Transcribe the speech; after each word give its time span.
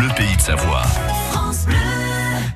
Bleu 0.00 0.08
Pays 0.16 0.34
de 0.34 0.40
Savoie. 0.40 0.80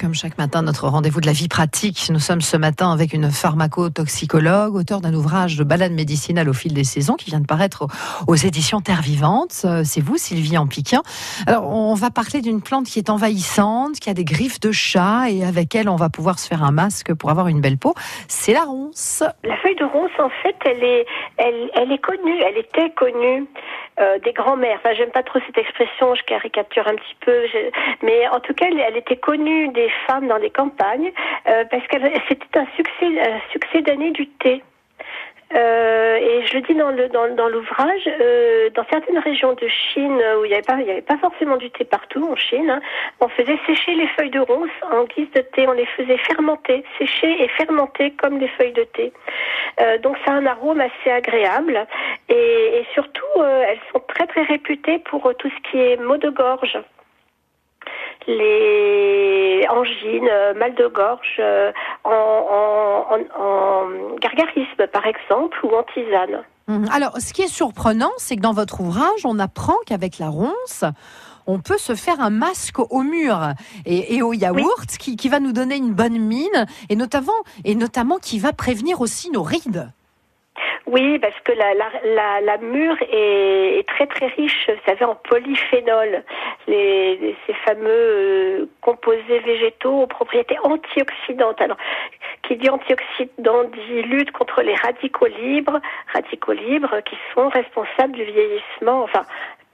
Comme 0.01 0.15
chaque 0.15 0.39
matin, 0.39 0.63
notre 0.63 0.89
rendez-vous 0.89 1.21
de 1.21 1.27
la 1.27 1.33
vie 1.33 1.49
pratique. 1.49 2.09
Nous 2.11 2.19
sommes 2.19 2.41
ce 2.41 2.57
matin 2.57 2.91
avec 2.91 3.13
une 3.13 3.31
pharmacotoxicologue, 3.31 4.75
auteur 4.75 5.03
d'un 5.03 5.13
ouvrage 5.13 5.59
de 5.59 5.65
balade 5.65 5.93
médicinale 5.93 6.49
au 6.49 6.55
fil 6.55 6.73
des 6.73 6.85
saisons 6.85 7.17
qui 7.17 7.29
vient 7.29 7.41
de 7.41 7.47
paraître 7.47 7.87
aux 8.27 8.35
éditions 8.35 8.81
Terre 8.81 9.03
Vivante. 9.03 9.63
Euh, 9.67 9.83
c'est 9.85 10.01
vous, 10.01 10.17
Sylvie 10.17 10.57
Ampiquin. 10.57 11.03
Alors, 11.47 11.69
on 11.69 11.93
va 11.93 12.11
parler 12.11 12.41
d'une 12.41 12.63
plante 12.63 12.87
qui 12.87 12.99
est 12.99 13.11
envahissante, 13.11 14.01
qui 14.01 14.09
a 14.09 14.15
des 14.15 14.25
griffes 14.25 14.61
de 14.61 14.73
chat 14.73 15.31
et 15.31 15.45
avec 15.45 15.75
elle, 15.75 15.91
on 15.91 15.97
va 15.97 16.09
pouvoir 16.09 16.39
se 16.39 16.49
faire 16.49 16.63
un 16.63 16.73
masque 16.73 17.13
pour 17.13 17.31
avoir 17.31 17.49
une 17.49 17.61
belle 17.61 17.77
peau. 17.77 17.95
C'est 18.27 18.55
la 18.55 18.65
ronce. 18.65 19.23
La 19.43 19.57
feuille 19.59 19.77
de 19.77 19.85
ronce, 19.85 20.13
en 20.19 20.31
fait, 20.43 20.57
elle 20.65 20.83
est, 20.83 21.07
elle, 21.37 21.71
elle 21.75 21.93
est 21.93 22.01
connue, 22.01 22.41
elle 22.41 22.57
était 22.57 22.91
connue. 22.95 23.47
Euh, 24.01 24.19
des 24.19 24.33
grands-mères. 24.33 24.81
Enfin, 24.83 24.93
j'aime 24.95 25.13
pas 25.13 25.23
trop 25.23 25.39
cette 25.47 25.57
expression, 25.57 26.17
je 26.17 26.25
caricature 26.25 26.89
un 26.89 26.97
petit 26.97 27.17
peu, 27.21 27.45
mais 28.03 28.27
en 28.27 28.41
tout 28.41 28.53
cas, 28.53 28.67
elle, 28.69 28.97
était 28.97 29.17
connue 29.17 29.69
des 29.69 29.89
femmes 30.09 30.27
dans 30.27 30.37
les 30.37 30.51
campagnes 30.51 31.13
euh, 31.49 31.65
parce 31.71 31.87
que 31.87 31.99
c'était 32.29 32.59
un 32.59 32.67
succès, 32.75 33.21
un 33.21 33.41
succès 33.53 33.83
d'année 33.83 34.11
du 34.11 34.27
thé. 34.27 34.65
Euh, 35.55 36.17
et 36.17 36.47
je 36.47 36.55
le 36.55 36.63
dis 36.63 36.75
dans 36.75 36.91
le 36.91 37.09
dans, 37.09 37.49
l'ouvrage, 37.49 38.09
euh, 38.09 38.71
dans 38.71 38.85
certaines 38.91 39.19
régions 39.19 39.53
de 39.53 39.69
Chine 39.69 40.21
où 40.41 40.45
il 40.45 40.49
n'y 40.49 40.55
avait 40.55 40.63
pas 40.63 40.81
il 40.81 40.87
y 40.87 40.91
avait 40.91 41.03
pas 41.03 41.19
forcément 41.19 41.57
du 41.57 41.71
thé 41.71 41.85
partout 41.85 42.27
en 42.29 42.35
Chine, 42.35 42.71
hein, 42.71 42.81
on 43.21 43.29
faisait 43.29 43.59
sécher 43.67 43.95
les 43.95 44.09
feuilles 44.09 44.31
de 44.31 44.41
ronce 44.41 44.71
en 44.91 45.05
guise 45.05 45.31
de 45.33 45.43
thé, 45.43 45.69
on 45.69 45.73
les 45.73 45.87
faisait 45.87 46.17
fermenter, 46.17 46.83
sécher 46.99 47.43
et 47.43 47.49
fermenter 47.49 48.13
comme 48.13 48.39
les 48.39 48.49
feuilles 48.49 48.73
de 48.73 48.85
thé. 48.85 49.13
Euh, 49.81 49.99
donc 49.99 50.17
ça 50.25 50.33
a 50.33 50.35
un 50.35 50.47
arôme 50.47 50.81
assez 50.81 51.11
agréable 51.11 51.87
et, 52.29 52.79
et 52.79 52.87
surtout 52.95 53.23
euh, 53.39 53.65
elles 53.69 53.81
sont 53.93 54.03
très 54.09 54.27
très 54.27 54.43
réputées 54.43 54.99
pour 54.99 55.33
tout 55.39 55.49
ce 55.49 55.71
qui 55.71 55.79
est 55.79 55.97
maux 55.97 56.17
de 56.17 56.31
gorge 56.31 56.79
les 58.27 59.67
angines, 59.69 60.29
euh, 60.31 60.55
mal 60.55 60.75
de 60.75 60.87
gorge, 60.87 61.37
euh, 61.39 61.73
en, 62.05 62.11
en, 62.11 63.43
en, 63.43 64.17
gargarisme 64.17 64.87
par 64.93 65.07
exemple 65.07 65.59
ou 65.65 65.75
en 65.75 65.83
tisane. 65.83 66.43
Mmh. 66.67 66.87
Alors, 66.91 67.19
ce 67.19 67.33
qui 67.33 67.43
est 67.43 67.49
surprenant, 67.49 68.13
c'est 68.17 68.37
que 68.37 68.41
dans 68.41 68.55
votre 68.55 68.81
ouvrage, 68.81 69.25
on 69.25 69.39
apprend 69.39 69.77
qu'avec 69.87 70.19
la 70.19 70.29
ronce, 70.29 70.85
on 71.47 71.59
peut 71.59 71.77
se 71.77 71.95
faire 71.95 72.21
un 72.21 72.31
masque 72.31 72.79
au 72.79 73.03
mur 73.03 73.39
et, 73.85 74.17
et 74.17 74.23
au 74.23 74.33
yaourt 74.33 74.87
oui. 74.91 74.97
qui, 74.99 75.17
qui 75.17 75.29
va 75.29 75.41
nous 75.41 75.53
donner 75.53 75.77
une 75.77 75.93
bonne 75.93 76.19
mine 76.19 76.67
et 76.89 76.97
notamment, 76.97 77.33
et 77.65 77.75
notamment 77.75 78.17
qui 78.17 78.39
va 78.39 78.55
prévenir 78.55 79.03
aussi 79.03 79.31
nos 79.31 79.43
rides. 79.43 79.91
Oui, 80.87 81.19
parce 81.19 81.39
que 81.45 81.53
la, 81.53 81.73
la, 81.73 81.91
la, 82.05 82.41
la 82.43 82.59
mûre 82.59 82.97
est, 83.11 83.79
est, 83.79 83.89
très 83.89 84.07
très 84.07 84.27
riche, 84.27 84.69
vous 84.69 84.81
savez, 84.85 85.05
en 85.05 85.15
polyphénol, 85.15 86.23
les, 86.67 87.35
ces 87.47 87.55
fameux 87.55 87.89
euh, 87.89 88.67
composés 88.83 89.39
végétaux 89.47 90.03
aux 90.03 90.07
propriétés 90.07 90.59
antioxydantes. 90.63 91.61
Alors, 91.63 91.79
qui 92.43 92.57
dit 92.57 92.69
antioxydant 92.69 93.65
dit 93.65 94.03
lutte 94.03 94.33
contre 94.33 94.61
les 94.61 94.75
radicaux 94.75 95.27
libres, 95.27 95.81
radicaux 96.13 96.53
libres 96.53 97.01
qui 97.07 97.17
sont 97.33 97.49
responsables 97.49 98.13
du 98.13 98.25
vieillissement, 98.25 99.05
enfin 99.05 99.23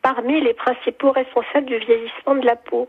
parmi 0.03 0.41
les 0.41 0.55
principaux 0.55 1.11
responsables 1.13 1.67
du 1.67 1.79
vieillissement 1.79 2.35
de 2.35 2.47
la 2.47 2.57
peau. 2.57 2.89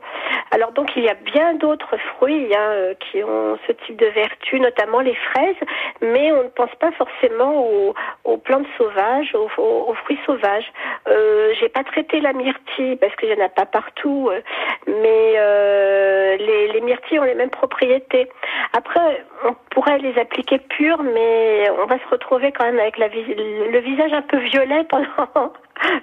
Alors 0.52 0.72
donc 0.72 0.92
il 0.96 1.04
y 1.04 1.10
a 1.10 1.14
bien 1.14 1.54
d'autres 1.56 1.98
fruits 2.16 2.54
hein, 2.56 2.70
euh, 2.72 2.94
qui 2.96 3.24
ont 3.24 3.58
ce 3.68 3.72
type 3.74 3.98
de 3.98 4.08
vertu, 4.08 4.60
notamment 4.60 5.00
les 5.00 5.16
fraises, 5.16 5.56
mais 6.02 6.32
on 6.32 6.44
ne 6.44 6.50
pense 6.50 6.74
pas 6.80 6.92
forcément 6.92 7.66
aux, 7.66 7.94
aux 8.24 8.38
plantes 8.38 8.68
sauvages, 8.78 9.34
aux, 9.36 9.50
aux, 9.58 9.90
aux 9.90 9.94
fruits 9.94 10.20
sauvages. 10.26 10.72
Euh, 11.08 11.54
J'ai 11.60 11.70
pas 11.70 11.84
traité 11.84 12.20
la 12.22 12.34
myrtille 12.34 12.96
parce 12.98 13.16
qu'il 13.16 13.30
y 13.30 13.34
en 13.34 13.46
a 13.46 13.50
pas 13.50 13.66
partout, 13.66 14.30
euh, 14.32 14.42
mais 14.88 15.34
euh, 15.38 16.38
les, 16.38 16.68
les 16.74 16.82
myrtilles 16.82 17.20
ont 17.20 17.24
les 17.24 17.36
mêmes 17.36 17.50
propriétés. 17.50 18.30
Après, 18.74 19.26
on 19.46 19.54
pourrait 19.72 20.00
les 20.00 20.18
appliquer 20.20 20.60
pures, 20.60 21.02
mais 21.04 21.70
on 21.82 21.86
va 21.86 21.98
se 22.00 22.08
retrouver 22.10 22.52
quand 22.52 22.66
même 22.66 22.80
avec 22.80 22.98
la, 22.98 23.08
le 23.08 23.80
visage 23.80 24.14
un 24.14 24.22
peu 24.22 24.38
violet 24.38 24.84
pendant 24.90 25.54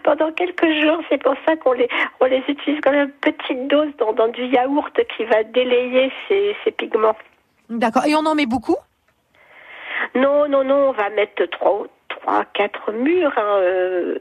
pendant 0.03 0.33
quelques 0.33 0.71
jours. 0.81 1.01
C'est 1.09 1.23
pour 1.23 1.35
ça 1.47 1.57
qu'on 1.57 1.73
les, 1.73 1.89
on 2.21 2.27
les 2.27 2.43
utilise 2.49 2.81
comme 2.81 2.95
une 2.95 3.11
petite 3.11 3.69
dose 3.69 3.89
dans, 3.99 4.13
dans 4.13 4.29
du 4.29 4.45
yaourt 4.45 4.93
qui 5.17 5.25
va 5.25 5.43
délayer 5.43 6.13
ces, 6.27 6.57
ces 6.65 6.71
pigments. 6.71 7.17
D'accord. 7.69 8.07
Et 8.07 8.15
on 8.15 8.25
en 8.25 8.35
met 8.35 8.47
beaucoup? 8.47 8.77
Non, 10.15 10.49
non, 10.49 10.65
non. 10.65 10.89
On 10.89 10.93
va 10.93 11.11
mettre 11.11 11.45
trois, 11.47 11.87
trois, 12.09 12.45
quatre 12.55 12.93
murs 12.93 13.33
hein, 13.37 13.59
euh, 13.61 14.19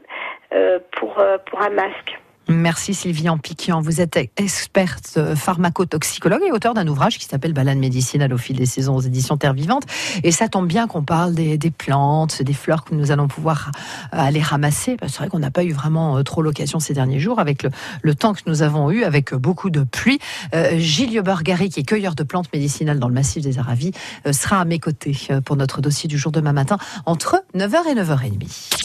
euh, 0.52 0.78
pour, 0.92 1.18
euh, 1.18 1.38
pour 1.46 1.62
un 1.62 1.70
masque. 1.70 2.17
Merci 2.50 2.94
Sylvie 2.94 3.28
Ampiquian. 3.28 3.82
Vous 3.82 4.00
êtes 4.00 4.18
experte 4.38 5.18
pharmacotoxicologue 5.34 6.40
et 6.46 6.50
auteur 6.50 6.72
d'un 6.72 6.88
ouvrage 6.88 7.18
qui 7.18 7.26
s'appelle 7.26 7.52
Balade 7.52 7.76
médicinale 7.76 8.32
au 8.32 8.38
fil 8.38 8.56
des 8.56 8.64
saisons 8.64 8.96
aux 8.96 9.02
éditions 9.02 9.36
Terre 9.36 9.52
Vivante. 9.52 9.84
Et 10.24 10.32
ça 10.32 10.48
tombe 10.48 10.66
bien 10.66 10.86
qu'on 10.86 11.02
parle 11.02 11.34
des, 11.34 11.58
des, 11.58 11.70
plantes, 11.70 12.42
des 12.42 12.54
fleurs 12.54 12.84
que 12.84 12.94
nous 12.94 13.10
allons 13.10 13.28
pouvoir 13.28 13.70
aller 14.12 14.40
ramasser. 14.40 14.96
C'est 15.02 15.18
vrai 15.18 15.28
qu'on 15.28 15.40
n'a 15.40 15.50
pas 15.50 15.62
eu 15.62 15.72
vraiment 15.72 16.22
trop 16.24 16.40
l'occasion 16.40 16.80
ces 16.80 16.94
derniers 16.94 17.20
jours 17.20 17.38
avec 17.38 17.62
le, 17.62 17.70
le, 18.00 18.14
temps 18.14 18.32
que 18.32 18.40
nous 18.46 18.62
avons 18.62 18.90
eu, 18.90 19.04
avec 19.04 19.34
beaucoup 19.34 19.68
de 19.68 19.84
pluie. 19.84 20.18
Euh, 20.54 20.78
Gilles 20.78 21.20
Burgari, 21.20 21.68
qui 21.68 21.80
est 21.80 21.84
cueilleur 21.84 22.14
de 22.14 22.22
plantes 22.22 22.50
médicinales 22.54 22.98
dans 22.98 23.08
le 23.08 23.14
massif 23.14 23.42
des 23.42 23.58
Aravis, 23.58 23.92
euh, 24.26 24.32
sera 24.32 24.60
à 24.60 24.64
mes 24.64 24.78
côtés 24.78 25.16
pour 25.44 25.56
notre 25.56 25.82
dossier 25.82 26.08
du 26.08 26.16
jour 26.16 26.32
demain 26.32 26.54
matin 26.54 26.78
entre 27.04 27.42
9h 27.54 27.88
et 27.90 27.94
9h30. 27.94 28.70